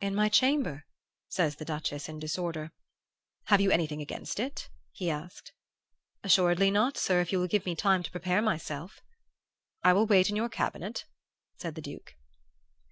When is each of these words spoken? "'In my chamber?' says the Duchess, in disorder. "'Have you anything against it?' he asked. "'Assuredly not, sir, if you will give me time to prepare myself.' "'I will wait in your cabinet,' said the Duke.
"'In 0.00 0.16
my 0.16 0.28
chamber?' 0.28 0.84
says 1.28 1.54
the 1.54 1.64
Duchess, 1.64 2.08
in 2.08 2.18
disorder. 2.18 2.72
"'Have 3.44 3.60
you 3.60 3.70
anything 3.70 4.02
against 4.02 4.40
it?' 4.40 4.68
he 4.90 5.08
asked. 5.08 5.52
"'Assuredly 6.24 6.72
not, 6.72 6.96
sir, 6.98 7.20
if 7.20 7.30
you 7.30 7.38
will 7.38 7.46
give 7.46 7.64
me 7.66 7.76
time 7.76 8.02
to 8.02 8.10
prepare 8.10 8.42
myself.' 8.42 9.00
"'I 9.84 9.92
will 9.92 10.06
wait 10.06 10.28
in 10.28 10.34
your 10.34 10.48
cabinet,' 10.48 11.04
said 11.56 11.76
the 11.76 11.82
Duke. 11.82 12.16